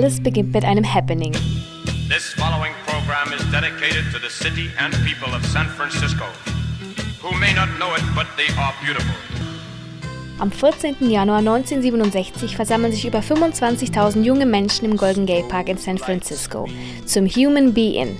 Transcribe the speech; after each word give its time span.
alles 0.00 0.22
beginnt 0.22 0.54
mit 0.54 0.64
einem 0.64 0.94
Happening. 0.94 1.32
This 2.08 2.32
following 2.38 2.72
program 2.86 3.34
is 3.38 3.44
dedicated 3.52 4.10
to 4.12 4.18
the 4.18 4.30
city 4.30 4.70
and 4.78 4.94
people 5.04 5.28
of 5.34 5.44
San 5.44 5.66
Francisco, 5.68 6.24
who 7.20 7.36
may 7.38 7.52
not 7.52 7.68
know 7.78 7.94
it, 7.94 8.02
but 8.14 8.26
they 8.38 8.48
are 8.56 8.72
beautiful. 8.82 9.14
Am 10.38 10.50
14. 10.50 11.10
Januar 11.10 11.40
1967 11.40 12.56
versammeln 12.56 12.92
sich 12.92 13.04
über 13.04 13.18
25.000 13.18 14.22
junge 14.22 14.46
Menschen 14.46 14.86
im 14.86 14.96
Golden 14.96 15.26
Gate 15.26 15.50
Park 15.50 15.68
in 15.68 15.76
San 15.76 15.98
Francisco 15.98 16.66
zum 17.04 17.26
Human 17.26 17.74
Be-In. 17.74 18.16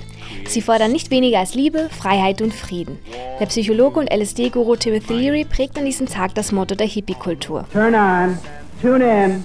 Sie 0.46 0.60
fordern 0.60 0.92
nicht 0.92 1.10
weniger 1.10 1.38
als 1.38 1.54
Liebe, 1.54 1.88
Freiheit 1.88 2.42
und 2.42 2.52
Frieden. 2.52 2.98
Der 3.40 3.46
Psychologe 3.46 4.00
und 4.00 4.12
LSD-Guru 4.12 4.76
Timothy 4.76 5.14
Leary 5.14 5.44
prägt 5.46 5.78
an 5.78 5.86
diesem 5.86 6.06
Tag 6.06 6.34
das 6.34 6.52
Motto 6.52 6.74
der 6.74 6.86
Hippie-Kultur. 6.88 7.64
Turn 7.72 7.94
on, 7.94 8.38
tune 8.82 9.02
in, 9.02 9.42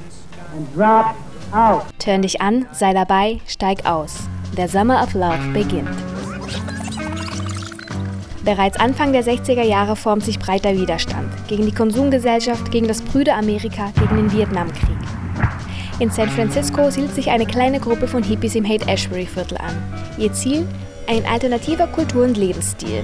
and 0.54 0.76
drop 0.76 1.16
out. 1.54 1.84
Turn 2.00 2.22
dich 2.22 2.42
an, 2.42 2.66
sei 2.72 2.94
dabei, 2.94 3.40
steig 3.48 3.86
aus. 3.86 4.28
Der 4.58 4.68
Summer 4.68 5.04
of 5.04 5.14
Love 5.14 5.52
beginnt. 5.54 5.90
Bereits 8.44 8.80
Anfang 8.80 9.12
der 9.12 9.24
60er 9.24 9.64
Jahre 9.64 9.96
formt 9.96 10.24
sich 10.24 10.38
breiter 10.38 10.78
Widerstand 10.78 11.32
gegen 11.48 11.66
die 11.66 11.74
Konsumgesellschaft, 11.74 12.72
gegen 12.72 12.88
das 12.88 13.02
Brüder 13.02 13.36
Amerika, 13.36 13.92
gegen 14.00 14.18
den 14.18 14.32
Vietnamkrieg. 14.32 14.98
In 16.00 16.12
San 16.12 16.30
Francisco 16.30 16.90
siedelt 16.92 17.16
sich 17.16 17.32
eine 17.32 17.46
kleine 17.46 17.80
Gruppe 17.80 18.08
von 18.08 18.22
Hippies 18.22 18.56
im 18.56 18.66
Haight-Ashbury-Viertel 18.66 19.58
an. 19.58 19.76
Ihr 20.18 20.32
Ziel? 20.34 20.68
Ein 21.08 21.26
alternativer 21.26 21.88
Kultur- 21.88 22.26
und 22.26 22.38
Lebensstil. 22.38 23.04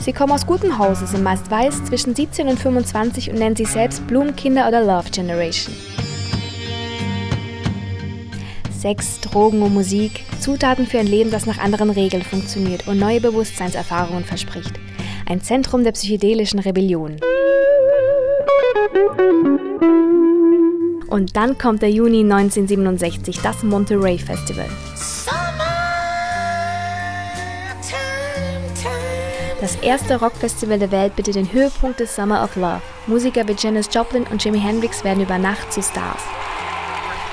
Sie 0.00 0.12
kommen 0.14 0.32
aus 0.32 0.46
gutem 0.46 0.78
Hause, 0.78 1.06
sind 1.06 1.22
meist 1.22 1.50
weiß, 1.50 1.84
zwischen 1.84 2.14
17 2.14 2.48
und 2.48 2.58
25 2.58 3.30
und 3.30 3.38
nennen 3.38 3.56
sich 3.56 3.68
selbst 3.68 4.06
Blumenkinder 4.06 4.66
oder 4.68 4.82
Love 4.82 5.10
Generation. 5.10 5.74
Sex, 8.80 9.20
Drogen 9.20 9.60
und 9.60 9.74
Musik, 9.74 10.24
Zutaten 10.40 10.86
für 10.86 10.98
ein 10.98 11.06
Leben, 11.06 11.30
das 11.30 11.44
nach 11.44 11.58
anderen 11.58 11.90
Regeln 11.90 12.22
funktioniert 12.22 12.88
und 12.88 12.98
neue 12.98 13.20
Bewusstseinserfahrungen 13.20 14.24
verspricht. 14.24 14.72
Ein 15.28 15.42
Zentrum 15.42 15.84
der 15.84 15.92
psychedelischen 15.92 16.60
Rebellion. 16.60 17.16
Und 21.08 21.36
dann 21.36 21.58
kommt 21.58 21.82
der 21.82 21.90
Juni 21.90 22.20
1967, 22.20 23.40
das 23.42 23.62
Monterey 23.62 24.16
Festival. 24.16 24.68
Das 29.60 29.76
erste 29.82 30.18
Rockfestival 30.18 30.78
der 30.78 30.90
Welt 30.90 31.16
bietet 31.16 31.34
den 31.34 31.52
Höhepunkt 31.52 32.00
des 32.00 32.16
Summer 32.16 32.42
of 32.42 32.56
Love. 32.56 32.80
Musiker 33.06 33.46
wie 33.46 33.56
Janis 33.58 33.90
Joplin 33.92 34.24
und 34.30 34.42
Jimi 34.42 34.58
Hendrix 34.58 35.04
werden 35.04 35.22
über 35.22 35.36
Nacht 35.36 35.70
zu 35.70 35.82
Stars. 35.82 36.22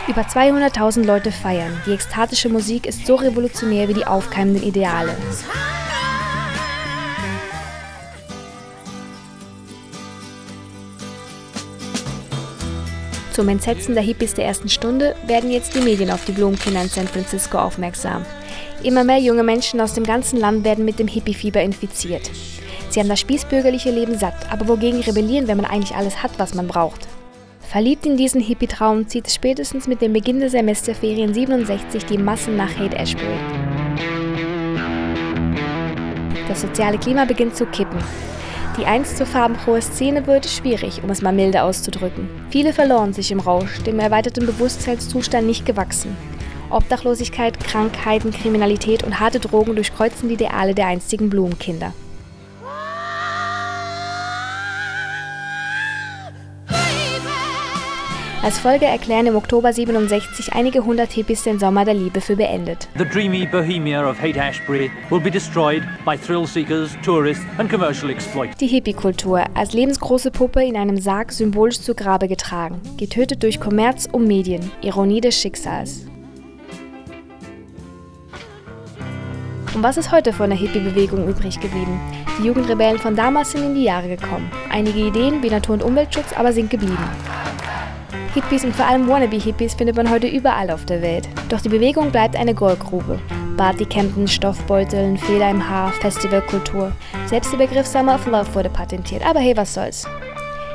Über 0.07 0.21
200.000 0.21 1.05
Leute 1.05 1.33
feiern. 1.33 1.81
Die 1.85 1.91
ekstatische 1.91 2.47
Musik 2.47 2.85
ist 2.85 3.05
so 3.05 3.15
revolutionär 3.15 3.89
wie 3.89 3.93
die 3.93 4.07
aufkeimenden 4.07 4.63
Ideale. 4.63 5.13
Zum 13.33 13.49
Entsetzen 13.49 13.95
der 13.95 14.03
Hippies 14.03 14.33
der 14.33 14.45
ersten 14.45 14.69
Stunde 14.69 15.13
werden 15.27 15.51
jetzt 15.51 15.75
die 15.75 15.81
Medien 15.81 16.09
auf 16.09 16.23
die 16.23 16.31
Blumenkinder 16.31 16.83
in 16.83 16.89
San 16.89 17.07
Francisco 17.07 17.57
aufmerksam. 17.57 18.25
Immer 18.83 19.03
mehr 19.03 19.19
junge 19.19 19.43
Menschen 19.43 19.81
aus 19.81 19.93
dem 19.93 20.05
ganzen 20.05 20.39
Land 20.39 20.63
werden 20.63 20.85
mit 20.85 20.99
dem 20.99 21.09
Hippie-Fieber 21.09 21.61
infiziert. 21.61 22.31
Sie 22.89 23.01
haben 23.01 23.09
das 23.09 23.19
spießbürgerliche 23.19 23.91
Leben 23.91 24.17
satt, 24.17 24.49
aber 24.49 24.69
wogegen 24.69 25.01
rebellieren, 25.01 25.49
wenn 25.49 25.57
man 25.57 25.65
eigentlich 25.65 25.95
alles 25.95 26.23
hat, 26.23 26.31
was 26.37 26.53
man 26.53 26.67
braucht? 26.67 27.07
Verliebt 27.69 28.05
in 28.05 28.15
diesen 28.15 28.39
Hippie-Traum 28.39 29.09
zieht 29.09 29.27
es 29.27 29.35
spätestens 29.35 29.87
mit 29.87 30.01
dem 30.01 30.13
Beginn 30.13 30.39
der 30.39 30.49
Semesterferien 30.49 31.33
67 31.33 32.05
die 32.05 32.17
Massen 32.17 32.55
nach 32.55 32.73
Haight-Ashbury. 32.77 33.27
Das 36.47 36.61
soziale 36.61 36.97
Klima 36.97 37.25
beginnt 37.25 37.57
zu 37.57 37.65
kippen. 37.65 37.99
Die 38.77 38.85
einst 38.85 39.17
so 39.17 39.25
farbenfrohe 39.25 39.81
Szene 39.81 40.25
wird 40.27 40.45
schwierig, 40.45 41.03
um 41.03 41.09
es 41.09 41.21
mal 41.21 41.33
milde 41.33 41.61
auszudrücken. 41.61 42.29
Viele 42.51 42.71
verloren 42.71 43.11
sich 43.11 43.31
im 43.31 43.41
Rausch, 43.41 43.83
dem 43.83 43.99
erweiterten 43.99 44.45
Bewusstseinszustand 44.45 45.45
nicht 45.45 45.65
gewachsen. 45.65 46.15
Obdachlosigkeit, 46.69 47.59
Krankheiten, 47.59 48.31
Kriminalität 48.31 49.03
und 49.03 49.19
harte 49.19 49.41
Drogen 49.41 49.75
durchkreuzen 49.75 50.29
die 50.29 50.35
Ideale 50.35 50.73
der 50.73 50.87
einstigen 50.87 51.29
Blumenkinder. 51.29 51.91
Als 58.43 58.59
Folge 58.59 58.85
erklären 58.85 59.25
im 59.25 59.35
Oktober 59.35 59.73
67 59.73 60.53
einige 60.53 60.85
hundert 60.85 61.11
Hippies 61.11 61.43
den 61.43 61.59
Sommer 61.59 61.85
der 61.85 61.95
Liebe 61.95 62.21
für 62.21 62.35
beendet. 62.35 62.87
The 62.97 63.03
dreamy 63.03 63.45
bohemia 63.45 64.07
of 64.07 64.21
Haight-Ashbury 64.21 64.91
will 65.09 65.19
be 65.19 65.31
destroyed 65.31 65.83
by 66.05 66.15
thrill-seekers, 66.15 66.91
tourists 67.03 67.43
and 67.57 67.69
commercial 67.69 68.09
exploit. 68.09 68.49
Die 68.61 68.67
Hippie-Kultur, 68.67 69.43
als 69.53 69.73
lebensgroße 69.73 70.31
Puppe 70.31 70.63
in 70.63 70.77
einem 70.77 70.97
Sarg 70.97 71.31
symbolisch 71.31 71.81
zu 71.81 71.95
Grabe 71.95 72.27
getragen, 72.27 72.79
getötet 72.97 73.43
durch 73.43 73.59
Kommerz 73.59 74.07
und 74.09 74.27
Medien, 74.27 74.71
Ironie 74.81 75.19
des 75.19 75.35
Schicksals. 75.35 76.05
Und 79.73 79.83
was 79.83 79.97
ist 79.97 80.11
heute 80.11 80.31
von 80.31 80.49
der 80.49 80.57
Hippie-Bewegung 80.57 81.27
übrig 81.27 81.59
geblieben? 81.59 81.99
Die 82.39 82.45
Jugendrebellen 82.45 82.99
von 82.99 83.15
damals 83.15 83.51
sind 83.51 83.63
in 83.63 83.75
die 83.75 83.83
Jahre 83.83 84.07
gekommen. 84.07 84.49
Einige 84.71 84.99
Ideen 85.07 85.43
wie 85.43 85.49
Natur- 85.49 85.73
und 85.73 85.83
Umweltschutz 85.83 86.33
aber 86.33 86.53
sind 86.53 86.69
geblieben. 86.69 86.97
Hippies 88.37 88.63
und 88.63 88.75
vor 88.75 88.85
allem 88.85 89.07
Wannabe-Hippies 89.07 89.73
findet 89.73 89.95
man 89.95 90.11
heute 90.11 90.27
überall 90.27 90.69
auf 90.69 90.85
der 90.85 91.01
Welt. 91.01 91.27
Doch 91.49 91.59
die 91.59 91.69
Bewegung 91.69 92.11
bleibt 92.11 92.35
eine 92.35 92.53
Goldgrube. 92.53 93.19
Partycampen, 93.57 94.27
Stoffbeuteln, 94.27 95.17
Fehler 95.17 95.49
im 95.49 95.67
Haar, 95.67 95.91
Festivalkultur. 95.91 96.91
Selbst 97.25 97.51
der 97.51 97.57
Begriff 97.57 97.87
Summer 97.87 98.13
of 98.13 98.27
Love 98.27 98.53
wurde 98.53 98.69
patentiert. 98.69 99.25
Aber 99.25 99.39
hey, 99.39 99.57
was 99.57 99.73
soll's. 99.73 100.07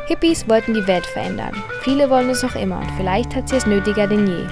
Hippies 0.09 0.49
wollten 0.49 0.75
die 0.75 0.85
Welt 0.89 1.07
verändern. 1.07 1.55
Viele 1.83 2.11
wollen 2.11 2.31
es 2.31 2.43
noch 2.43 2.57
immer 2.57 2.79
und 2.79 2.91
vielleicht 2.97 3.37
hat 3.37 3.49
sie 3.49 3.55
es 3.55 3.65
nötiger 3.65 4.09
denn 4.09 4.27
je. 4.27 4.45